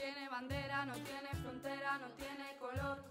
tiene 0.00 0.28
bandera, 0.30 0.86
no 0.86 0.94
tiene 0.94 1.28
frontera, 1.42 1.98
no 1.98 2.06
tiene 2.16 2.56
color. 2.58 3.04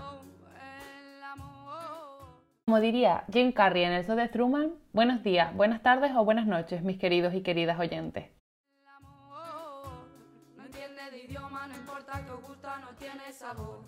Oh, 0.00 0.22
el 0.56 1.22
amor. 1.22 2.40
Como 2.64 2.80
diría 2.80 3.24
Jim 3.30 3.52
Carrey 3.52 3.84
en 3.84 3.92
el 3.92 4.06
show 4.06 4.16
de 4.16 4.28
Truman, 4.28 4.72
buenos 4.94 5.22
días, 5.22 5.54
buenas 5.54 5.82
tardes 5.82 6.12
o 6.16 6.24
buenas 6.24 6.46
noches, 6.46 6.82
mis 6.82 6.98
queridos 6.98 7.34
y 7.34 7.42
queridas 7.42 7.78
oyentes. 7.78 8.30
El 8.80 8.88
amor 8.88 10.06
no 10.56 10.64
entiende 10.64 11.10
de 11.10 11.18
idioma, 11.18 11.66
no 11.66 11.76
importa 11.76 12.24
que 12.24 12.32
gusta, 12.46 12.78
no 12.78 12.88
tiene 12.96 13.30
sabor. 13.32 13.82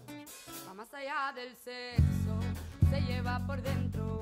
Va 0.69 0.75
más 0.75 0.93
allá 0.93 1.33
del 1.35 1.57
sexo, 1.57 2.39
se 2.91 3.01
lleva 3.01 3.41
por 3.47 3.63
dentro. 3.63 4.21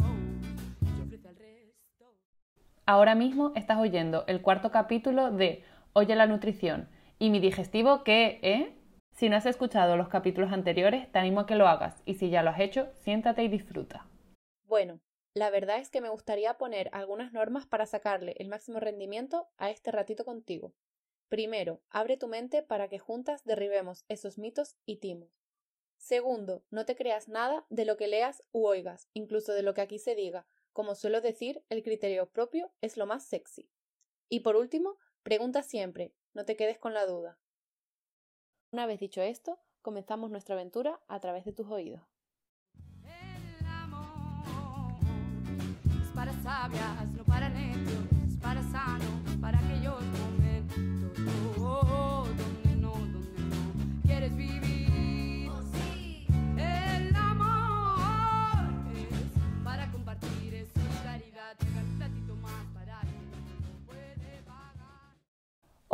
Ahora 2.84 3.14
mismo 3.14 3.52
estás 3.56 3.78
oyendo 3.78 4.24
el 4.26 4.42
cuarto 4.42 4.70
capítulo 4.70 5.30
de 5.32 5.64
Oye 5.92 6.14
la 6.14 6.26
nutrición. 6.26 6.88
¿Y 7.22 7.30
mi 7.30 7.38
digestivo 7.38 8.02
qué, 8.02 8.40
eh? 8.42 8.74
Si 9.12 9.28
no 9.28 9.36
has 9.36 9.46
escuchado 9.46 9.96
los 9.96 10.08
capítulos 10.08 10.50
anteriores, 10.50 11.08
te 11.12 11.20
animo 11.20 11.38
a 11.38 11.46
que 11.46 11.54
lo 11.54 11.68
hagas 11.68 12.02
y 12.04 12.14
si 12.14 12.30
ya 12.30 12.42
lo 12.42 12.50
has 12.50 12.58
hecho, 12.58 12.90
siéntate 12.94 13.44
y 13.44 13.48
disfruta. 13.48 14.08
Bueno, 14.64 15.00
la 15.32 15.48
verdad 15.48 15.78
es 15.78 15.88
que 15.88 16.00
me 16.00 16.08
gustaría 16.08 16.58
poner 16.58 16.90
algunas 16.90 17.32
normas 17.32 17.64
para 17.64 17.86
sacarle 17.86 18.34
el 18.38 18.48
máximo 18.48 18.80
rendimiento 18.80 19.46
a 19.56 19.70
este 19.70 19.92
ratito 19.92 20.24
contigo. 20.24 20.74
Primero, 21.28 21.80
abre 21.90 22.16
tu 22.16 22.26
mente 22.26 22.60
para 22.60 22.88
que 22.88 22.98
juntas 22.98 23.44
derribemos 23.44 24.04
esos 24.08 24.36
mitos 24.36 24.74
y 24.84 24.96
timos. 24.96 25.30
Segundo, 25.98 26.64
no 26.70 26.86
te 26.86 26.96
creas 26.96 27.28
nada 27.28 27.64
de 27.70 27.84
lo 27.84 27.96
que 27.96 28.08
leas 28.08 28.42
u 28.50 28.66
oigas, 28.66 29.08
incluso 29.12 29.52
de 29.52 29.62
lo 29.62 29.74
que 29.74 29.82
aquí 29.82 30.00
se 30.00 30.16
diga. 30.16 30.44
Como 30.72 30.96
suelo 30.96 31.20
decir, 31.20 31.62
el 31.68 31.84
criterio 31.84 32.28
propio 32.30 32.72
es 32.80 32.96
lo 32.96 33.06
más 33.06 33.24
sexy. 33.24 33.70
Y 34.28 34.40
por 34.40 34.56
último, 34.56 34.98
pregunta 35.22 35.62
siempre, 35.62 36.12
no 36.34 36.44
te 36.44 36.56
quedes 36.56 36.78
con 36.78 36.94
la 36.94 37.06
duda. 37.06 37.38
Una 38.70 38.86
vez 38.86 39.00
dicho 39.00 39.20
esto, 39.20 39.58
comenzamos 39.82 40.30
nuestra 40.30 40.54
aventura 40.54 41.00
a 41.08 41.20
través 41.20 41.44
de 41.44 41.52
tus 41.52 41.68
oídos. 41.68 42.02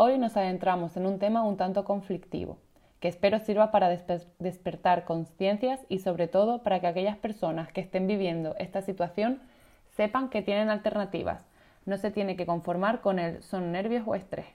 Hoy 0.01 0.17
nos 0.17 0.37
adentramos 0.37 0.97
en 0.97 1.07
un 1.07 1.19
tema 1.19 1.43
un 1.43 1.57
tanto 1.57 1.85
conflictivo, 1.85 2.61
que 3.01 3.09
espero 3.09 3.41
sirva 3.41 3.73
para 3.73 3.93
despe- 3.93 4.29
despertar 4.39 5.05
conciencias 5.05 5.81
y 5.89 5.99
sobre 5.99 6.29
todo 6.29 6.63
para 6.63 6.79
que 6.79 6.87
aquellas 6.87 7.17
personas 7.17 7.73
que 7.73 7.81
estén 7.81 8.07
viviendo 8.07 8.55
esta 8.61 8.81
situación 8.81 9.41
sepan 9.97 10.29
que 10.29 10.41
tienen 10.41 10.71
alternativas. 10.71 11.45
No 11.85 11.97
se 11.97 12.13
tiene 12.13 12.37
que 12.37 12.47
conformar 12.47 13.01
con 13.01 13.19
el 13.19 13.43
son 13.43 13.73
nervios 13.73 14.05
o 14.07 14.15
estrés. 14.15 14.47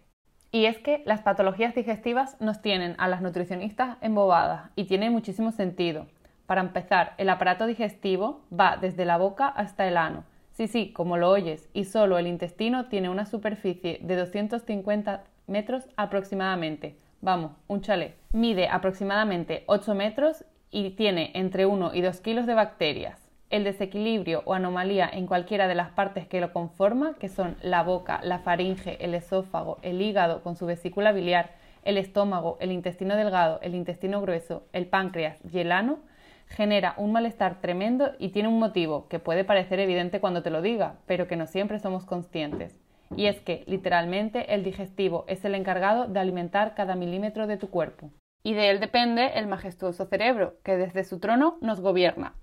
Y 0.53 0.63
es 0.63 0.77
que 0.77 1.03
las 1.05 1.23
patologías 1.23 1.75
digestivas 1.75 2.39
nos 2.39 2.61
tienen 2.61 2.95
a 2.97 3.09
las 3.09 3.21
nutricionistas 3.21 3.97
embobadas 3.99 4.69
y 4.77 4.85
tiene 4.85 5.09
muchísimo 5.09 5.51
sentido. 5.51 6.05
Para 6.45 6.61
empezar, 6.61 7.15
el 7.17 7.27
aparato 7.27 7.67
digestivo 7.67 8.39
va 8.57 8.77
desde 8.77 9.03
la 9.03 9.17
boca 9.17 9.49
hasta 9.49 9.85
el 9.89 9.97
ano. 9.97 10.23
Sí, 10.53 10.67
sí, 10.67 10.93
como 10.93 11.17
lo 11.17 11.29
oyes, 11.31 11.67
y 11.73 11.83
solo 11.83 12.17
el 12.17 12.27
intestino 12.27 12.85
tiene 12.85 13.09
una 13.09 13.25
superficie 13.25 13.99
de 14.03 14.15
250 14.15 15.23
metros 15.47 15.87
aproximadamente. 15.97 16.97
Vamos, 17.21 17.51
un 17.67 17.81
chalet. 17.81 18.15
Mide 18.33 18.67
aproximadamente 18.67 19.63
8 19.67 19.95
metros 19.95 20.45
y 20.71 20.91
tiene 20.91 21.31
entre 21.35 21.65
1 21.65 21.93
y 21.93 22.01
2 22.01 22.19
kilos 22.21 22.45
de 22.45 22.53
bacterias. 22.53 23.19
El 23.49 23.63
desequilibrio 23.63 24.41
o 24.45 24.53
anomalía 24.53 25.07
en 25.07 25.27
cualquiera 25.27 25.67
de 25.67 25.75
las 25.75 25.91
partes 25.91 26.27
que 26.27 26.41
lo 26.41 26.51
conforma, 26.51 27.13
que 27.19 27.29
son 27.29 27.55
la 27.61 27.83
boca, 27.83 28.19
la 28.23 28.39
faringe, 28.39 28.97
el 29.03 29.13
esófago, 29.13 29.77
el 29.83 30.01
hígado 30.01 30.41
con 30.41 30.55
su 30.55 30.65
vesícula 30.65 31.11
biliar, 31.11 31.51
el 31.83 31.97
estómago, 31.97 32.57
el 32.59 32.71
intestino 32.71 33.15
delgado, 33.15 33.59
el 33.61 33.75
intestino 33.75 34.21
grueso, 34.21 34.65
el 34.73 34.87
páncreas 34.87 35.37
y 35.51 35.59
el 35.59 35.71
ano, 35.71 35.99
genera 36.47 36.93
un 36.97 37.11
malestar 37.11 37.61
tremendo 37.61 38.11
y 38.19 38.29
tiene 38.29 38.49
un 38.49 38.59
motivo 38.59 39.07
que 39.07 39.19
puede 39.19 39.43
parecer 39.43 39.79
evidente 39.79 40.19
cuando 40.19 40.43
te 40.43 40.49
lo 40.49 40.61
diga, 40.61 40.95
pero 41.05 41.27
que 41.27 41.35
no 41.35 41.47
siempre 41.47 41.79
somos 41.79 42.05
conscientes. 42.05 42.82
Y 43.15 43.27
es 43.27 43.39
que, 43.39 43.63
literalmente, 43.67 44.53
el 44.53 44.63
digestivo 44.63 45.25
es 45.27 45.45
el 45.45 45.55
encargado 45.55 46.07
de 46.07 46.19
alimentar 46.19 46.73
cada 46.75 46.95
milímetro 46.95 47.47
de 47.47 47.57
tu 47.57 47.69
cuerpo. 47.69 48.11
Y 48.43 48.53
de 48.53 48.69
él 48.69 48.79
depende 48.79 49.33
el 49.35 49.47
majestuoso 49.47 50.05
cerebro, 50.05 50.55
que 50.63 50.75
desde 50.75 51.03
su 51.03 51.19
trono 51.19 51.57
nos 51.61 51.79
gobierna. 51.79 52.33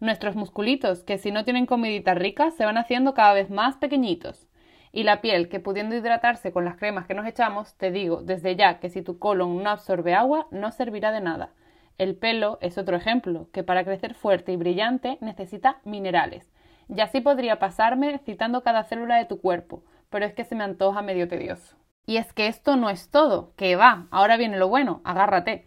Nuestros 0.00 0.36
musculitos, 0.36 1.02
que 1.02 1.16
si 1.16 1.30
no 1.30 1.44
tienen 1.44 1.64
comidita 1.64 2.14
rica, 2.14 2.50
se 2.50 2.66
van 2.66 2.76
haciendo 2.76 3.14
cada 3.14 3.32
vez 3.32 3.50
más 3.50 3.76
pequeñitos. 3.76 4.48
Y 4.92 5.04
la 5.04 5.20
piel, 5.20 5.48
que 5.48 5.60
pudiendo 5.60 5.94
hidratarse 5.94 6.52
con 6.52 6.64
las 6.64 6.76
cremas 6.76 7.06
que 7.06 7.14
nos 7.14 7.26
echamos, 7.26 7.74
te 7.76 7.90
digo 7.90 8.22
desde 8.22 8.56
ya 8.56 8.78
que 8.78 8.90
si 8.90 9.02
tu 9.02 9.18
colon 9.18 9.62
no 9.62 9.70
absorbe 9.70 10.14
agua, 10.14 10.46
no 10.50 10.70
servirá 10.72 11.12
de 11.12 11.20
nada. 11.20 11.50
El 11.98 12.16
pelo 12.16 12.58
es 12.60 12.76
otro 12.76 12.96
ejemplo, 12.96 13.48
que 13.52 13.62
para 13.62 13.84
crecer 13.84 14.14
fuerte 14.14 14.52
y 14.52 14.56
brillante 14.56 15.16
necesita 15.22 15.80
minerales. 15.84 16.52
Y 16.94 17.00
así 17.00 17.20
podría 17.20 17.58
pasarme 17.58 18.18
citando 18.18 18.62
cada 18.62 18.84
célula 18.84 19.16
de 19.16 19.24
tu 19.24 19.40
cuerpo, 19.40 19.82
pero 20.10 20.24
es 20.24 20.34
que 20.34 20.44
se 20.44 20.54
me 20.54 20.64
antoja 20.64 21.02
medio 21.02 21.28
tedioso. 21.28 21.76
Y 22.06 22.18
es 22.18 22.32
que 22.32 22.46
esto 22.46 22.76
no 22.76 22.90
es 22.90 23.10
todo, 23.10 23.52
que 23.56 23.76
va, 23.76 24.06
ahora 24.10 24.36
viene 24.36 24.58
lo 24.58 24.68
bueno, 24.68 25.00
agárrate. 25.04 25.66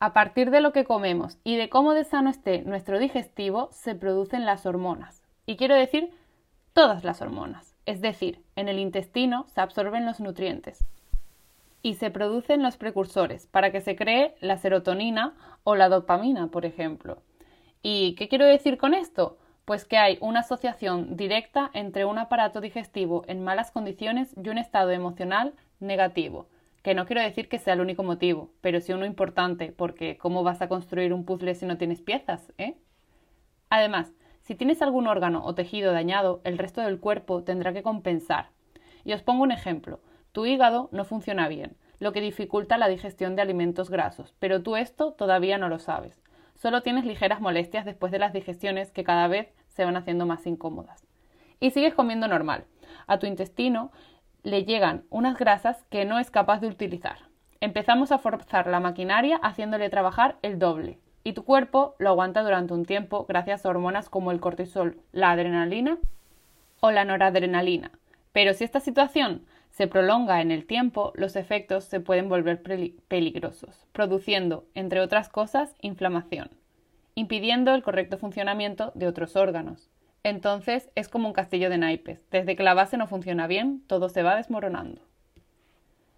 A 0.00 0.12
partir 0.12 0.50
de 0.50 0.60
lo 0.60 0.72
que 0.72 0.84
comemos 0.84 1.38
y 1.44 1.56
de 1.56 1.68
cómo 1.68 1.94
de 1.94 2.04
sano 2.04 2.28
esté 2.28 2.62
nuestro 2.62 2.98
digestivo, 2.98 3.68
se 3.72 3.94
producen 3.94 4.44
las 4.44 4.66
hormonas. 4.66 5.22
Y 5.46 5.56
quiero 5.56 5.74
decir 5.74 6.10
todas 6.72 7.04
las 7.04 7.22
hormonas. 7.22 7.76
Es 7.86 8.00
decir, 8.00 8.42
en 8.56 8.68
el 8.68 8.78
intestino 8.78 9.46
se 9.48 9.60
absorben 9.60 10.04
los 10.04 10.20
nutrientes 10.20 10.84
y 11.86 11.94
se 11.94 12.10
producen 12.10 12.64
los 12.64 12.76
precursores 12.76 13.46
para 13.46 13.70
que 13.70 13.80
se 13.80 13.94
cree 13.94 14.34
la 14.40 14.58
serotonina 14.58 15.34
o 15.62 15.76
la 15.76 15.88
dopamina, 15.88 16.48
por 16.48 16.66
ejemplo. 16.66 17.22
¿Y 17.80 18.16
qué 18.16 18.28
quiero 18.28 18.44
decir 18.44 18.76
con 18.76 18.92
esto? 18.92 19.38
Pues 19.66 19.84
que 19.84 19.98
hay 19.98 20.16
una 20.20 20.40
asociación 20.40 21.16
directa 21.16 21.72
entre 21.74 22.04
un 22.04 22.18
aparato 22.18 22.60
digestivo 22.60 23.24
en 23.26 23.42
malas 23.42 23.72
condiciones 23.72 24.32
y 24.40 24.48
un 24.48 24.58
estado 24.58 24.92
emocional 24.92 25.54
negativo, 25.80 26.46
que 26.84 26.94
no 26.94 27.04
quiero 27.04 27.20
decir 27.20 27.48
que 27.48 27.58
sea 27.58 27.74
el 27.74 27.80
único 27.80 28.04
motivo, 28.04 28.52
pero 28.60 28.80
sí 28.80 28.92
uno 28.92 29.06
importante, 29.06 29.72
porque 29.72 30.18
¿cómo 30.18 30.44
vas 30.44 30.62
a 30.62 30.68
construir 30.68 31.12
un 31.12 31.24
puzzle 31.24 31.56
si 31.56 31.66
no 31.66 31.78
tienes 31.78 32.00
piezas, 32.00 32.52
eh? 32.58 32.76
Además, 33.68 34.12
si 34.42 34.54
tienes 34.54 34.82
algún 34.82 35.08
órgano 35.08 35.44
o 35.44 35.56
tejido 35.56 35.92
dañado, 35.92 36.42
el 36.44 36.58
resto 36.58 36.82
del 36.82 37.00
cuerpo 37.00 37.42
tendrá 37.42 37.72
que 37.72 37.82
compensar. 37.82 38.50
Y 39.04 39.14
os 39.14 39.22
pongo 39.22 39.42
un 39.42 39.50
ejemplo. 39.50 39.98
Tu 40.30 40.46
hígado 40.46 40.88
no 40.92 41.04
funciona 41.04 41.48
bien, 41.48 41.76
lo 41.98 42.12
que 42.12 42.20
dificulta 42.20 42.78
la 42.78 42.86
digestión 42.86 43.34
de 43.34 43.42
alimentos 43.42 43.90
grasos, 43.90 44.32
pero 44.38 44.62
tú 44.62 44.76
esto 44.76 45.14
todavía 45.14 45.58
no 45.58 45.68
lo 45.68 45.80
sabes. 45.80 46.22
Solo 46.56 46.82
tienes 46.82 47.04
ligeras 47.04 47.40
molestias 47.40 47.84
después 47.84 48.10
de 48.10 48.18
las 48.18 48.32
digestiones 48.32 48.90
que 48.90 49.04
cada 49.04 49.28
vez 49.28 49.52
se 49.68 49.84
van 49.84 49.96
haciendo 49.96 50.26
más 50.26 50.46
incómodas. 50.46 51.06
Y 51.60 51.70
sigues 51.70 51.94
comiendo 51.94 52.28
normal. 52.28 52.64
A 53.06 53.18
tu 53.18 53.26
intestino 53.26 53.92
le 54.42 54.64
llegan 54.64 55.04
unas 55.10 55.38
grasas 55.38 55.84
que 55.90 56.04
no 56.04 56.18
es 56.18 56.30
capaz 56.30 56.60
de 56.60 56.68
utilizar. 56.68 57.18
Empezamos 57.60 58.10
a 58.10 58.18
forzar 58.18 58.66
la 58.66 58.80
maquinaria 58.80 59.36
haciéndole 59.42 59.90
trabajar 59.90 60.36
el 60.42 60.58
doble. 60.58 60.98
Y 61.24 61.32
tu 61.32 61.44
cuerpo 61.44 61.94
lo 61.98 62.10
aguanta 62.10 62.42
durante 62.42 62.72
un 62.72 62.84
tiempo 62.84 63.26
gracias 63.28 63.66
a 63.66 63.68
hormonas 63.68 64.08
como 64.08 64.30
el 64.30 64.40
cortisol, 64.40 65.00
la 65.12 65.32
adrenalina 65.32 65.98
o 66.80 66.90
la 66.90 67.04
noradrenalina. 67.04 67.90
Pero 68.32 68.54
si 68.54 68.64
esta 68.64 68.80
situación 68.80 69.44
se 69.76 69.88
prolonga 69.88 70.40
en 70.40 70.52
el 70.52 70.64
tiempo, 70.64 71.12
los 71.16 71.36
efectos 71.36 71.84
se 71.84 72.00
pueden 72.00 72.30
volver 72.30 72.62
peli- 72.62 72.98
peligrosos, 73.08 73.86
produciendo, 73.92 74.64
entre 74.72 75.00
otras 75.00 75.28
cosas, 75.28 75.74
inflamación, 75.82 76.48
impidiendo 77.14 77.74
el 77.74 77.82
correcto 77.82 78.16
funcionamiento 78.16 78.90
de 78.94 79.06
otros 79.06 79.36
órganos. 79.36 79.90
Entonces 80.22 80.88
es 80.94 81.10
como 81.10 81.28
un 81.28 81.34
castillo 81.34 81.68
de 81.68 81.76
naipes. 81.76 82.26
Desde 82.30 82.56
que 82.56 82.62
la 82.62 82.72
base 82.72 82.96
no 82.96 83.06
funciona 83.06 83.46
bien, 83.46 83.82
todo 83.86 84.08
se 84.08 84.22
va 84.22 84.34
desmoronando. 84.36 85.02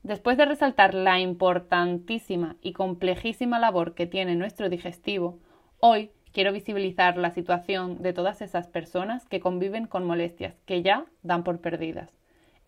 Después 0.05 0.37
de 0.37 0.45
resaltar 0.45 0.95
la 0.95 1.19
importantísima 1.19 2.55
y 2.63 2.75
complejísima 2.75 3.59
labor 3.59 3.97
que 3.97 4.07
tiene 4.07 4.37
nuestro 4.37 4.69
digestivo, 4.69 5.41
hoy 5.81 6.13
quiero 6.31 6.53
visibilizar 6.53 7.17
la 7.17 7.33
situación 7.33 8.03
de 8.03 8.13
todas 8.13 8.41
esas 8.41 8.69
personas 8.69 9.27
que 9.27 9.41
conviven 9.41 9.89
con 9.89 10.07
molestias 10.07 10.55
que 10.65 10.83
ya 10.83 11.07
dan 11.25 11.43
por 11.43 11.61
perdidas. 11.61 12.18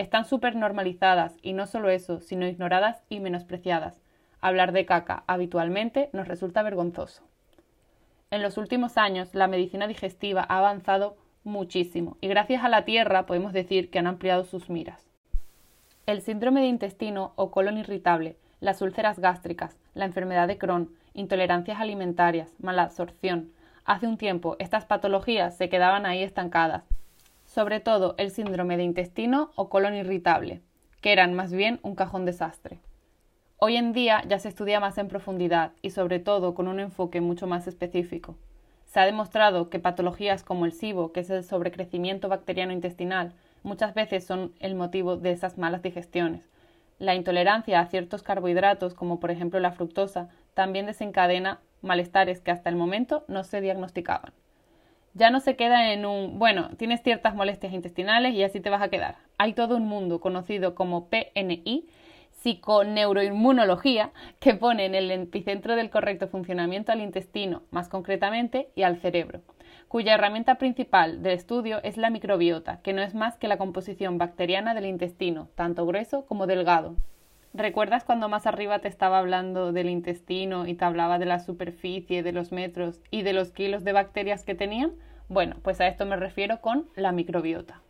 Están 0.01 0.25
súper 0.25 0.57
normalizadas 0.57 1.37
y 1.43 1.53
no 1.53 1.67
solo 1.67 1.91
eso, 1.91 2.21
sino 2.21 2.47
ignoradas 2.47 3.05
y 3.11 3.21
menospreciadas. 3.21 4.01
Hablar 4.41 4.73
de 4.73 4.87
caca 4.87 5.25
habitualmente 5.27 6.09
nos 6.15 6.27
resulta 6.27 6.63
vergonzoso. 6.63 7.23
En 8.31 8.41
los 8.41 8.57
últimos 8.57 8.97
años, 8.97 9.35
la 9.35 9.47
medicina 9.47 9.87
digestiva 9.87 10.47
ha 10.49 10.57
avanzado 10.57 11.19
muchísimo 11.45 12.17
y 12.23 12.29
gracias 12.29 12.65
a 12.65 12.71
la 12.71 12.87
Tierra 12.87 13.27
podemos 13.27 13.53
decir 13.53 13.91
que 13.91 13.99
han 13.99 14.07
ampliado 14.07 14.45
sus 14.45 14.71
miras. 14.71 15.07
El 16.07 16.23
síndrome 16.23 16.63
de 16.63 16.69
intestino 16.69 17.35
o 17.37 17.51
colon 17.51 17.77
irritable 17.77 18.39
las 18.61 18.81
úlceras 18.81 19.19
gástricas, 19.19 19.79
la 19.93 20.07
enfermedad 20.07 20.49
de 20.49 20.57
Crohn, 20.57 20.95
intolerancias 21.13 21.79
alimentarias, 21.79 22.55
mala 22.59 22.85
absorción. 22.85 23.53
Hace 23.85 24.07
un 24.07 24.17
tiempo 24.17 24.57
estas 24.61 24.87
patologías 24.87 25.59
se 25.59 25.69
quedaban 25.69 26.07
ahí 26.07 26.23
estancadas, 26.23 26.90
sobre 27.51 27.81
todo 27.81 28.15
el 28.17 28.31
síndrome 28.31 28.77
de 28.77 28.85
intestino 28.85 29.51
o 29.57 29.69
colon 29.69 29.97
irritable, 29.97 30.61
que 31.01 31.11
eran 31.11 31.35
más 31.35 31.53
bien 31.53 31.81
un 31.83 31.97
cajón 31.97 32.25
desastre. 32.25 32.79
Hoy 33.57 33.75
en 33.75 33.93
día 33.93 34.23
ya 34.29 34.39
se 34.39 34.49
estudia 34.49 34.79
más 34.79 34.99
en 34.99 35.09
profundidad 35.09 35.73
y 35.83 35.91
sobre 35.91 36.21
todo 36.21 36.55
con 36.55 36.69
un 36.69 36.79
enfoque 36.79 37.21
mucho 37.21 37.49
más 37.49 37.67
específico. 37.67 38.37
Se 38.87 39.01
ha 39.01 39.05
demostrado 39.05 39.69
que 39.69 39.81
patologías 39.81 40.45
como 40.45 40.65
el 40.65 40.73
SIBO, 40.73 41.11
que 41.11 41.21
es 41.21 41.31
el 41.31 41.43
sobrecrecimiento 41.43 42.29
bacteriano 42.29 42.73
intestinal, 42.73 43.33
muchas 43.65 43.95
veces 43.95 44.25
son 44.25 44.53
el 44.61 44.77
motivo 44.77 45.17
de 45.17 45.33
esas 45.33 45.59
malas 45.59 45.83
digestiones. 45.83 46.49
La 47.01 47.17
intolerancia 47.17 47.81
a 47.81 47.87
ciertos 47.87 48.23
carbohidratos, 48.23 48.95
como 48.95 49.19
por 49.19 49.33
ejemplo 49.33 49.59
la 49.59 49.73
fructosa, 49.73 50.29
también 50.55 50.87
desencadena 50.87 51.59
malestares 51.83 52.41
que 52.41 52.53
hasta 52.53 52.71
el 52.71 52.77
momento 52.77 53.25
no 53.27 53.43
se 53.43 53.61
diagnosticaban. 53.61 54.33
Ya 55.13 55.31
no 55.31 55.41
se 55.41 55.57
queda 55.57 55.93
en 55.93 56.07
un, 56.07 56.39
bueno, 56.39 56.71
tienes 56.77 57.03
ciertas 57.03 57.35
molestias 57.35 57.73
intestinales 57.73 58.33
y 58.35 58.45
así 58.45 58.61
te 58.61 58.71
vas 58.71 58.83
a 58.83 58.91
quedar. 58.91 59.17
Hay 59.39 59.55
todo 59.55 59.77
un 59.77 59.89
mundo 59.89 60.21
conocido 60.21 60.75
como 60.75 61.09
PNI 61.09 61.89
psiconeuroinmunología 62.31 64.13
que 64.39 64.55
pone 64.55 64.87
en 64.87 64.95
el 64.95 65.11
epicentro 65.11 65.77
del 65.77 65.91
correcto 65.91 66.29
funcionamiento 66.29 66.93
al 66.93 67.01
intestino, 67.01 67.63
más 67.71 67.89
concretamente, 67.89 68.71
y 68.75 68.83
al 68.83 68.99
cerebro, 68.99 69.41
cuya 69.89 70.15
herramienta 70.15 70.55
principal 70.55 71.23
de 71.23 71.35
estudio 71.35 71.83
es 71.83 71.97
la 71.97 72.09
microbiota, 72.09 72.81
que 72.81 72.93
no 72.93 73.03
es 73.03 73.15
más 73.15 73.37
que 73.37 73.49
la 73.49 73.59
composición 73.59 74.17
bacteriana 74.17 74.75
del 74.75 74.87
intestino, 74.87 75.49
tanto 75.55 75.85
grueso 75.87 76.25
como 76.25 76.47
delgado. 76.47 76.97
¿Recuerdas 77.53 78.05
cuando 78.05 78.29
más 78.29 78.47
arriba 78.47 78.79
te 78.79 78.87
estaba 78.87 79.19
hablando 79.19 79.73
del 79.73 79.91
intestino 79.91 80.69
y 80.69 80.75
te 80.75 80.85
hablaba 80.85 81.19
de 81.19 81.27
la 81.27 81.41
superficie, 81.41 82.23
de 82.23 82.31
los 82.31 82.53
metros 82.53 83.01
y 83.11 83.23
de 83.23 83.33
los 83.33 83.51
kilos 83.51 83.83
de 83.83 83.93
bacterias 83.93 84.45
que 84.45 84.55
tenían? 84.55 84.93
Bueno, 85.29 85.57
pues 85.63 85.81
a 85.81 85.89
esto 85.89 86.07
me 86.07 86.15
refiero 86.15 86.61
con 86.61 86.89
la 86.95 87.11
microbiota. 87.11 87.83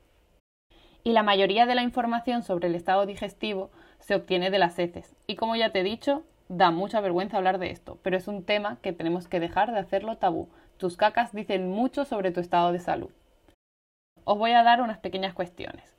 Y 1.05 1.13
la 1.13 1.23
mayoría 1.23 1.67
de 1.67 1.75
la 1.75 1.83
información 1.83 2.43
sobre 2.43 2.69
el 2.69 2.75
estado 2.75 3.05
digestivo 3.05 3.71
se 3.99 4.15
obtiene 4.15 4.51
de 4.51 4.59
las 4.59 4.79
heces. 4.79 5.15
Y 5.27 5.37
como 5.37 5.57
ya 5.57 5.73
te 5.73 5.81
he 5.81 5.85
dicho, 5.85 6.23
da 6.49 6.71
mucha 6.71 7.01
vergüenza 7.01 7.37
hablar 7.37 7.59
de 7.59 7.71
esto, 7.71 7.99
pero 8.03 8.17
es 8.17 8.29
un 8.29 8.45
tema 8.45 8.79
que 8.81 8.95
tenemos 8.95 9.29
que 9.29 9.41
dejar 9.41 9.73
de 9.73 9.79
hacerlo 9.79 10.17
tabú. 10.17 10.49
Tus 10.79 10.97
cacas 10.97 11.33
dicen 11.35 11.69
mucho 11.69 12.07
sobre 12.07 12.31
tu 12.31 12.41
estado 12.41 12.73
de 12.73 12.81
salud. 12.81 13.11
Os 14.25 14.39
voy 14.39 14.53
a 14.53 14.63
dar 14.63 14.81
unas 14.81 14.99
pequeñas 14.99 15.35
cuestiones. 15.35 15.95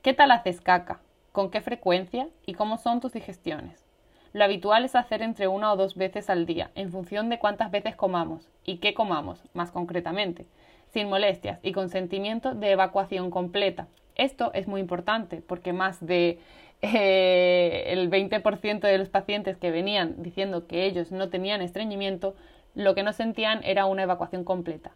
¿Qué 0.00 0.14
tal 0.14 0.30
haces 0.30 0.62
caca? 0.62 1.00
¿Con 1.32 1.50
qué 1.50 1.62
frecuencia? 1.62 2.28
¿Y 2.44 2.52
cómo 2.52 2.76
son 2.76 3.00
tus 3.00 3.14
digestiones? 3.14 3.86
Lo 4.34 4.44
habitual 4.44 4.84
es 4.84 4.94
hacer 4.94 5.22
entre 5.22 5.48
una 5.48 5.72
o 5.72 5.76
dos 5.76 5.94
veces 5.94 6.28
al 6.28 6.44
día, 6.44 6.70
en 6.74 6.90
función 6.92 7.30
de 7.30 7.38
cuántas 7.38 7.70
veces 7.70 7.96
comamos 7.96 8.50
y 8.66 8.78
qué 8.78 8.92
comamos, 8.92 9.42
más 9.54 9.70
concretamente, 9.70 10.44
sin 10.92 11.08
molestias 11.08 11.58
y 11.62 11.72
con 11.72 11.88
sentimiento 11.88 12.54
de 12.54 12.72
evacuación 12.72 13.30
completa. 13.30 13.88
Esto 14.14 14.52
es 14.52 14.68
muy 14.68 14.82
importante 14.82 15.40
porque 15.40 15.72
más 15.72 16.04
de 16.04 16.38
eh, 16.82 17.84
el 17.86 18.10
20% 18.10 18.80
de 18.80 18.98
los 18.98 19.08
pacientes 19.08 19.56
que 19.56 19.70
venían 19.70 20.22
diciendo 20.22 20.66
que 20.66 20.84
ellos 20.84 21.12
no 21.12 21.30
tenían 21.30 21.62
estreñimiento, 21.62 22.34
lo 22.74 22.94
que 22.94 23.04
no 23.04 23.14
sentían 23.14 23.64
era 23.64 23.86
una 23.86 24.02
evacuación 24.02 24.44
completa. 24.44 24.92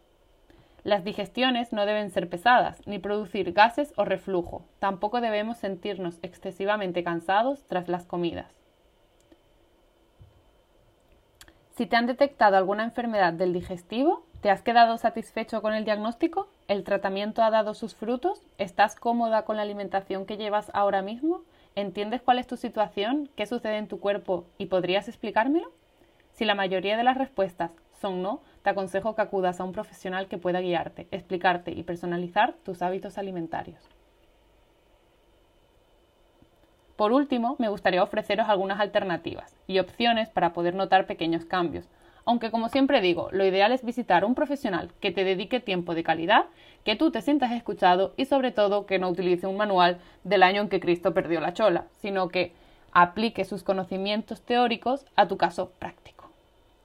Las 0.87 1.03
digestiones 1.03 1.73
no 1.73 1.85
deben 1.85 2.13
ser 2.13 2.29
pesadas, 2.29 2.81
ni 2.87 3.01
producir 3.01 3.53
gases 3.53 3.93
o 3.97 4.05
reflujo. 4.05 4.65
Tampoco 4.79 5.21
debemos 5.21 5.57
sentirnos 5.57 6.21
excesivamente 6.23 7.03
cansados 7.03 7.67
tras 7.67 7.89
las 7.89 8.07
comidas. 8.07 8.47
Si 11.75 11.87
te 11.87 11.97
han 11.97 12.07
detectado 12.07 12.57
alguna 12.57 12.85
enfermedad 12.85 13.33
del 13.33 13.53
digestivo, 13.53 14.23
¿te 14.43 14.49
has 14.49 14.63
quedado 14.63 14.97
satisfecho 14.97 15.61
con 15.61 15.75
el 15.75 15.85
diagnóstico? 15.85 16.47
¿El 16.69 16.85
tratamiento 16.85 17.43
ha 17.43 17.51
dado 17.51 17.75
sus 17.75 17.97
frutos? 17.97 18.41
¿Estás 18.57 18.95
cómoda 18.95 19.43
con 19.43 19.57
la 19.57 19.63
alimentación 19.63 20.25
que 20.25 20.37
llevas 20.37 20.71
ahora 20.73 21.03
mismo? 21.03 21.41
¿Entiendes 21.75 22.23
cuál 22.23 22.39
es 22.39 22.47
tu 22.47 22.57
situación? 22.57 23.29
¿Qué 23.35 23.47
sucede 23.47 23.79
en 23.79 23.89
tu 23.89 23.99
cuerpo? 23.99 24.47
¿Y 24.57 24.67
podrías 24.67 25.09
explicármelo? 25.09 25.73
Si 26.31 26.45
la 26.45 26.55
mayoría 26.55 26.97
de 26.97 27.03
las 27.03 27.19
respuestas 27.19 27.73
son 28.01 28.23
no, 28.23 28.41
te 28.67 28.71
aconsejo 28.71 29.15
que 29.15 29.23
acudas 29.23 29.61
a 29.61 29.65
un 29.65 29.71
profesional 29.71 30.27
que 30.27 30.39
pueda 30.39 30.61
guiarte, 30.61 31.07
explicarte 31.13 31.71
y 31.71 31.85
personalizar 31.85 32.55
tus 32.65 32.83
hábitos 32.83 33.17
alimentarios. 33.17 33.79
Por 36.97 37.13
último, 37.13 37.55
me 37.61 37.69
gustaría 37.69 38.03
ofreceros 38.03 38.49
algunas 38.49 38.81
alternativas 38.81 39.55
y 39.69 39.79
opciones 39.79 40.31
para 40.31 40.53
poder 40.53 40.75
notar 40.75 41.07
pequeños 41.07 41.45
cambios, 41.45 41.89
aunque 42.25 42.51
como 42.51 42.69
siempre 42.69 43.01
digo, 43.01 43.29
lo 43.31 43.45
ideal 43.45 43.71
es 43.71 43.85
visitar 43.85 44.25
un 44.25 44.35
profesional 44.35 44.91
que 44.99 45.13
te 45.13 45.23
dedique 45.23 45.61
tiempo 45.61 45.95
de 45.95 46.03
calidad, 46.03 46.47
que 46.83 46.97
tú 46.97 47.13
te 47.13 47.23
sientas 47.23 47.53
escuchado 47.53 48.15
y 48.17 48.25
sobre 48.25 48.51
todo 48.51 48.85
que 48.85 48.99
no 48.99 49.09
utilice 49.11 49.47
un 49.47 49.59
manual 49.59 50.01
del 50.25 50.43
año 50.43 50.63
en 50.63 50.69
que 50.69 50.81
Cristo 50.81 51.15
perdió 51.15 51.39
la 51.39 51.55
chola, 51.55 51.85
sino 52.01 52.31
que 52.31 52.53
aplique 52.91 53.45
sus 53.45 53.63
conocimientos 53.63 54.43
teóricos 54.43 55.07
a 55.15 55.29
tu 55.29 55.37
caso 55.37 55.71
práctico. 55.79 56.33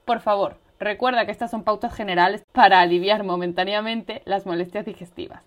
Por 0.05 0.19
favor, 0.19 0.60
recuerda 0.81 1.25
que 1.25 1.31
estas 1.31 1.51
son 1.51 1.63
pautas 1.63 1.93
generales 1.93 2.43
para 2.51 2.81
aliviar 2.81 3.23
momentáneamente 3.23 4.21
las 4.25 4.45
molestias 4.45 4.85
digestivas. 4.85 5.43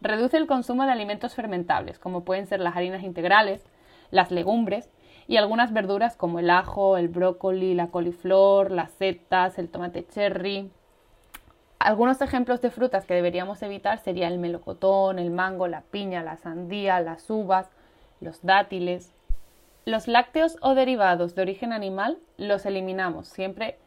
Reduce 0.00 0.36
el 0.36 0.46
consumo 0.46 0.84
de 0.84 0.92
alimentos 0.92 1.34
fermentables, 1.34 1.98
como 1.98 2.24
pueden 2.24 2.46
ser 2.46 2.60
las 2.60 2.76
harinas 2.76 3.02
integrales, 3.02 3.64
las 4.10 4.30
legumbres, 4.30 4.90
y 5.26 5.38
algunas 5.38 5.72
verduras 5.72 6.16
como 6.16 6.38
el 6.38 6.50
ajo, 6.50 6.98
el 6.98 7.08
brócoli, 7.08 7.74
la 7.74 7.88
coliflor, 7.88 8.70
las 8.70 8.90
setas, 8.92 9.58
el 9.58 9.70
tomate 9.70 10.06
cherry. 10.06 10.70
Algunos 11.78 12.20
ejemplos 12.20 12.60
de 12.60 12.70
frutas 12.70 13.06
que 13.06 13.14
deberíamos 13.14 13.62
evitar 13.62 13.98
serían 13.98 14.34
el 14.34 14.38
melocotón, 14.38 15.18
el 15.18 15.30
mango, 15.30 15.66
la 15.66 15.80
piña, 15.80 16.22
la 16.22 16.36
sandía, 16.36 17.00
las 17.00 17.30
uvas, 17.30 17.70
los 18.20 18.42
dátiles. 18.42 19.12
Los 19.86 20.08
lácteos 20.08 20.58
o 20.60 20.74
derivados 20.74 21.34
de 21.34 21.42
origen 21.42 21.72
animal 21.72 22.18
los 22.36 22.66
eliminamos, 22.66 23.28
siempre 23.28 23.78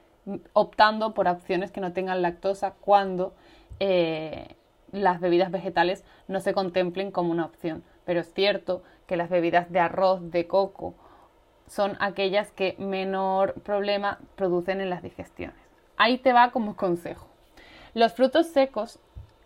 optando 0.54 1.14
por 1.14 1.28
opciones 1.28 1.72
que 1.72 1.82
no 1.82 1.94
tengan 1.94 2.22
lactosa 2.22 2.72
cuando 2.82 3.34
eh, 3.80 4.56
las 4.92 5.20
bebidas 5.20 5.52
vegetales 5.52 6.04
no 6.28 6.40
se 6.40 6.54
contemplen 6.54 7.12
como 7.12 7.32
una 7.32 7.46
opción. 7.46 7.84
Pero 8.06 8.22
es 8.22 8.34
cierto 8.34 8.84
que 9.06 9.18
las 9.18 9.30
bebidas 9.30 9.72
de 9.72 9.80
arroz, 9.80 10.32
de 10.32 10.48
coco 10.48 10.96
son 11.68 11.98
aquellas 12.00 12.52
que 12.52 12.76
menor 12.78 13.54
problema 13.62 14.20
producen 14.36 14.82
en 14.82 14.90
las 14.90 15.04
digestiones. 15.04 15.58
Ahí 15.98 16.18
te 16.18 16.34
va 16.34 16.52
como 16.52 16.76
consejo. 16.76 17.28
Los 17.94 18.14
frutos 18.14 18.48
secos, 18.48 19.00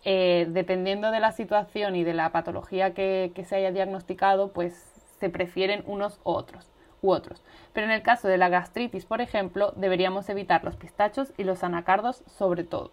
eh, 0.04 0.46
dependiendo 0.50 1.10
de 1.10 1.20
la 1.20 1.32
situación 1.32 1.96
y 1.96 2.04
de 2.04 2.14
la 2.14 2.30
patología 2.30 2.94
que, 2.94 3.32
que 3.34 3.44
se 3.44 3.56
haya 3.56 3.72
diagnosticado, 3.72 4.52
pues 4.52 4.74
se 5.18 5.30
prefieren 5.30 5.82
unos 5.86 6.20
u 6.24 6.30
otros, 6.30 6.68
otros. 7.02 7.42
Pero 7.72 7.86
en 7.86 7.92
el 7.92 8.02
caso 8.02 8.28
de 8.28 8.38
la 8.38 8.48
gastritis, 8.48 9.04
por 9.04 9.20
ejemplo, 9.20 9.72
deberíamos 9.76 10.28
evitar 10.28 10.64
los 10.64 10.76
pistachos 10.76 11.32
y 11.36 11.44
los 11.44 11.64
anacardos 11.64 12.22
sobre 12.26 12.64
todo. 12.64 12.90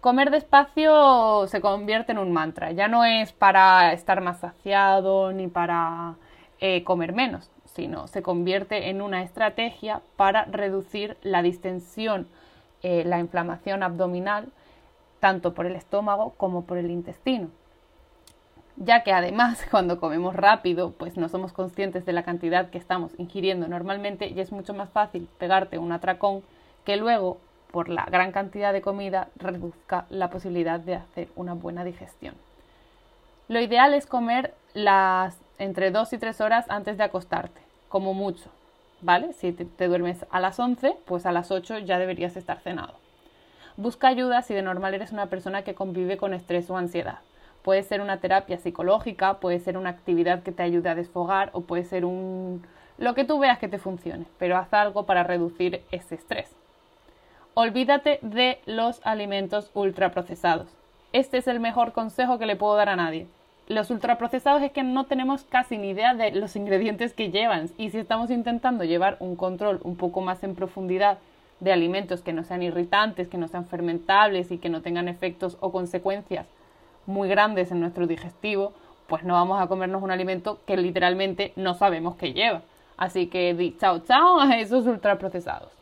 Comer 0.00 0.30
despacio 0.30 1.46
se 1.46 1.60
convierte 1.60 2.12
en 2.12 2.18
un 2.18 2.32
mantra. 2.32 2.72
Ya 2.72 2.88
no 2.88 3.04
es 3.04 3.32
para 3.32 3.92
estar 3.92 4.20
más 4.22 4.40
saciado 4.40 5.32
ni 5.32 5.46
para 5.48 6.16
eh, 6.58 6.84
comer 6.84 7.12
menos 7.12 7.50
sino 7.74 8.08
se 8.08 8.22
convierte 8.22 8.90
en 8.90 9.00
una 9.00 9.22
estrategia 9.22 10.02
para 10.16 10.44
reducir 10.44 11.16
la 11.22 11.42
distensión, 11.42 12.28
eh, 12.82 13.04
la 13.04 13.18
inflamación 13.18 13.82
abdominal, 13.82 14.52
tanto 15.20 15.54
por 15.54 15.66
el 15.66 15.76
estómago 15.76 16.34
como 16.36 16.64
por 16.64 16.78
el 16.78 16.90
intestino. 16.90 17.50
Ya 18.76 19.02
que 19.02 19.12
además 19.12 19.66
cuando 19.70 20.00
comemos 20.00 20.34
rápido, 20.34 20.92
pues 20.92 21.16
no 21.16 21.28
somos 21.28 21.52
conscientes 21.52 22.06
de 22.06 22.12
la 22.12 22.22
cantidad 22.22 22.70
que 22.70 22.78
estamos 22.78 23.12
ingiriendo 23.18 23.68
normalmente 23.68 24.28
y 24.28 24.40
es 24.40 24.52
mucho 24.52 24.74
más 24.74 24.90
fácil 24.90 25.28
pegarte 25.38 25.78
un 25.78 25.92
atracón 25.92 26.42
que 26.84 26.96
luego, 26.96 27.38
por 27.70 27.88
la 27.88 28.04
gran 28.06 28.32
cantidad 28.32 28.72
de 28.72 28.82
comida, 28.82 29.28
reduzca 29.36 30.06
la 30.08 30.30
posibilidad 30.30 30.80
de 30.80 30.94
hacer 30.96 31.28
una 31.36 31.54
buena 31.54 31.84
digestión. 31.84 32.34
Lo 33.48 33.60
ideal 33.60 33.94
es 33.94 34.06
comer 34.06 34.54
las 34.74 35.36
entre 35.58 35.90
2 35.90 36.12
y 36.12 36.18
3 36.18 36.40
horas 36.40 36.66
antes 36.68 36.96
de 36.96 37.04
acostarte, 37.04 37.60
como 37.88 38.14
mucho, 38.14 38.50
¿vale? 39.02 39.32
Si 39.34 39.52
te, 39.52 39.88
duermes 39.88 40.24
a 40.30 40.40
las 40.40 40.58
11, 40.58 40.96
pues 41.04 41.26
a 41.26 41.32
las 41.32 41.50
8 41.50 41.78
ya 41.78 41.98
deberías 41.98 42.36
estar 42.36 42.60
cenado. 42.60 42.94
Busca 43.76 44.08
ayuda 44.08 44.42
si 44.42 44.54
de 44.54 44.62
normal 44.62 44.94
eres 44.94 45.12
una 45.12 45.26
persona 45.26 45.62
que 45.62 45.74
convive 45.74 46.16
con 46.16 46.32
estrés 46.32 46.70
o 46.70 46.76
ansiedad. 46.76 47.18
Puede 47.62 47.82
ser 47.82 48.00
una 48.00 48.20
terapia 48.20 48.58
psicológica, 48.58 49.34
puede 49.34 49.60
ser 49.60 49.76
una 49.76 49.90
actividad 49.90 50.42
que 50.42 50.52
te 50.52 50.62
ayude 50.62 50.88
a 50.88 50.94
desfogar 50.94 51.50
o 51.52 51.62
puede 51.62 51.84
ser 51.84 52.04
un... 52.04 52.66
lo 52.98 53.14
que 53.14 53.24
tú 53.24 53.38
veas 53.38 53.58
que 53.58 53.68
te 53.68 53.78
funcione, 53.78 54.26
pero 54.38 54.56
haz 54.56 54.72
algo 54.72 55.04
para 55.04 55.24
reducir 55.24 55.82
ese 55.90 56.14
estrés. 56.14 56.50
Olvídate 57.54 58.18
de 58.22 58.60
los 58.66 59.00
alimentos 59.04 59.70
ultraprocesados. 59.74 60.68
Este 61.12 61.38
es 61.38 61.48
el 61.48 61.60
mejor 61.60 61.92
consejo 61.92 62.38
que 62.38 62.46
le 62.46 62.56
puedo 62.56 62.76
dar 62.76 62.88
a 62.88 62.96
nadie 62.96 63.26
los 63.70 63.88
ultraprocesados 63.92 64.62
es 64.62 64.72
que 64.72 64.82
no 64.82 65.06
tenemos 65.06 65.44
casi 65.44 65.78
ni 65.78 65.90
idea 65.90 66.12
de 66.12 66.32
los 66.32 66.56
ingredientes 66.56 67.14
que 67.14 67.30
llevan 67.30 67.70
y 67.78 67.90
si 67.90 67.98
estamos 67.98 68.28
intentando 68.30 68.82
llevar 68.82 69.16
un 69.20 69.36
control 69.36 69.78
un 69.84 69.94
poco 69.94 70.20
más 70.20 70.42
en 70.42 70.56
profundidad 70.56 71.18
de 71.60 71.72
alimentos 71.72 72.20
que 72.20 72.32
no 72.32 72.42
sean 72.42 72.64
irritantes, 72.64 73.28
que 73.28 73.38
no 73.38 73.46
sean 73.46 73.66
fermentables 73.66 74.50
y 74.50 74.58
que 74.58 74.70
no 74.70 74.82
tengan 74.82 75.06
efectos 75.06 75.56
o 75.60 75.70
consecuencias 75.70 76.46
muy 77.06 77.28
grandes 77.28 77.70
en 77.72 77.80
nuestro 77.80 78.06
digestivo, 78.06 78.72
pues 79.06 79.24
no 79.24 79.34
vamos 79.34 79.60
a 79.60 79.66
comernos 79.66 80.02
un 80.02 80.10
alimento 80.10 80.60
que 80.66 80.76
literalmente 80.76 81.52
no 81.56 81.74
sabemos 81.74 82.16
qué 82.16 82.32
lleva. 82.32 82.62
Así 82.96 83.26
que 83.26 83.54
di 83.54 83.76
chao 83.76 84.00
chao 84.00 84.40
a 84.40 84.58
esos 84.58 84.86
ultraprocesados. 84.86 85.72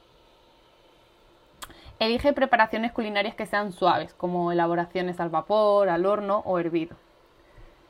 Elige 1.98 2.32
preparaciones 2.32 2.92
culinarias 2.92 3.34
que 3.34 3.44
sean 3.44 3.72
suaves, 3.72 4.14
como 4.14 4.52
elaboraciones 4.52 5.18
al 5.18 5.30
vapor, 5.30 5.88
al 5.88 6.06
horno 6.06 6.42
o 6.46 6.60
hervido. 6.60 6.96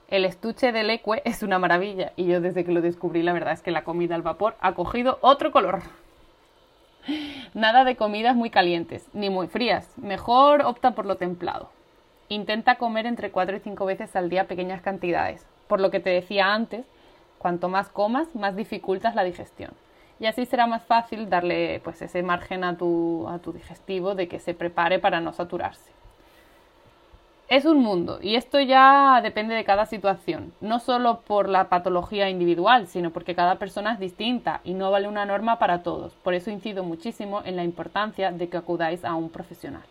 El 0.08 0.24
estuche 0.24 0.72
de 0.72 0.82
leque 0.82 1.20
es 1.26 1.42
una 1.42 1.58
maravilla 1.58 2.12
y 2.16 2.24
yo 2.24 2.40
desde 2.40 2.64
que 2.64 2.72
lo 2.72 2.80
descubrí 2.80 3.22
la 3.22 3.34
verdad 3.34 3.52
es 3.52 3.60
que 3.60 3.70
la 3.70 3.84
comida 3.84 4.14
al 4.14 4.22
vapor 4.22 4.56
ha 4.60 4.72
cogido 4.72 5.18
otro 5.20 5.52
color. 5.52 5.82
Nada 7.52 7.84
de 7.84 7.96
comidas 7.96 8.34
muy 8.34 8.48
calientes 8.48 9.06
ni 9.12 9.28
muy 9.28 9.46
frías, 9.46 9.92
mejor 9.98 10.62
opta 10.62 10.92
por 10.92 11.04
lo 11.04 11.16
templado. 11.16 11.68
Intenta 12.30 12.76
comer 12.76 13.06
entre 13.06 13.30
4 13.30 13.56
y 13.56 13.60
5 13.60 13.86
veces 13.86 14.14
al 14.14 14.28
día 14.28 14.46
pequeñas 14.46 14.82
cantidades. 14.82 15.46
Por 15.66 15.80
lo 15.80 15.90
que 15.90 16.00
te 16.00 16.10
decía 16.10 16.52
antes, 16.52 16.84
cuanto 17.38 17.70
más 17.70 17.88
comas, 17.88 18.34
más 18.34 18.54
dificultas 18.54 19.14
la 19.14 19.24
digestión. 19.24 19.70
Y 20.20 20.26
así 20.26 20.44
será 20.44 20.66
más 20.66 20.84
fácil 20.84 21.30
darle 21.30 21.80
pues 21.82 22.02
ese 22.02 22.22
margen 22.22 22.64
a 22.64 22.76
tu, 22.76 23.26
a 23.28 23.38
tu 23.38 23.52
digestivo 23.52 24.14
de 24.14 24.28
que 24.28 24.40
se 24.40 24.52
prepare 24.52 24.98
para 24.98 25.20
no 25.20 25.32
saturarse. 25.32 25.90
Es 27.48 27.64
un 27.64 27.78
mundo 27.78 28.18
y 28.20 28.34
esto 28.36 28.60
ya 28.60 29.20
depende 29.22 29.54
de 29.54 29.64
cada 29.64 29.86
situación, 29.86 30.52
no 30.60 30.80
solo 30.80 31.20
por 31.20 31.48
la 31.48 31.70
patología 31.70 32.28
individual, 32.28 32.88
sino 32.88 33.10
porque 33.10 33.34
cada 33.34 33.54
persona 33.54 33.94
es 33.94 34.00
distinta 34.00 34.60
y 34.64 34.74
no 34.74 34.90
vale 34.90 35.08
una 35.08 35.24
norma 35.24 35.58
para 35.58 35.82
todos. 35.82 36.12
Por 36.16 36.34
eso 36.34 36.50
incido 36.50 36.84
muchísimo 36.84 37.40
en 37.46 37.56
la 37.56 37.64
importancia 37.64 38.32
de 38.32 38.50
que 38.50 38.58
acudáis 38.58 39.02
a 39.02 39.14
un 39.14 39.30
profesional. 39.30 39.84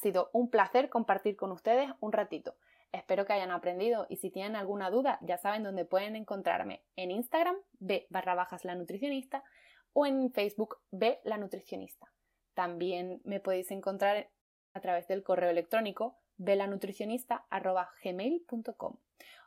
Sido 0.00 0.30
un 0.32 0.50
placer 0.50 0.88
compartir 0.88 1.36
con 1.36 1.52
ustedes 1.52 1.90
un 2.00 2.12
ratito. 2.12 2.56
Espero 2.92 3.26
que 3.26 3.32
hayan 3.32 3.50
aprendido 3.50 4.06
y 4.08 4.16
si 4.16 4.30
tienen 4.30 4.56
alguna 4.56 4.90
duda 4.90 5.18
ya 5.22 5.38
saben 5.38 5.62
dónde 5.62 5.84
pueden 5.84 6.16
encontrarme 6.16 6.82
en 6.96 7.10
Instagram, 7.10 7.56
b 7.78 8.06
barra 8.10 8.34
bajas 8.34 8.64
la 8.64 8.74
nutricionista 8.74 9.44
o 9.92 10.06
en 10.06 10.32
Facebook, 10.32 10.78
b 10.90 11.20
la 11.24 11.36
nutricionista. 11.36 12.10
También 12.54 13.20
me 13.24 13.40
podéis 13.40 13.70
encontrar 13.70 14.30
a 14.72 14.80
través 14.80 15.06
del 15.08 15.22
correo 15.22 15.50
electrónico 15.50 16.16
belanutricionista.gmail.com. 16.38 18.96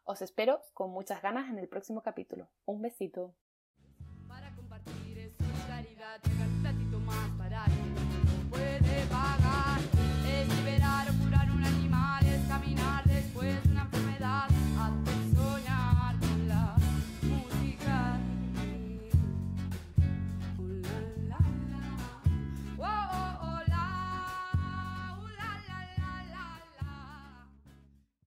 Os 0.03 0.21
espero 0.21 0.61
con 0.73 0.91
muchas 0.91 1.21
ganas 1.21 1.49
en 1.49 1.59
el 1.59 1.67
próximo 1.67 2.01
capítulo. 2.01 2.49
Un 2.65 2.81
besito. 2.81 3.35